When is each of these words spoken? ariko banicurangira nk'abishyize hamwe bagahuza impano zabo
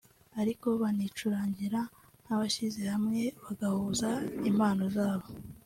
ariko 0.41 0.67
banicurangira 0.81 1.79
nk'abishyize 2.23 2.81
hamwe 2.93 3.21
bagahuza 3.43 4.09
impano 4.49 4.83
zabo 4.95 5.27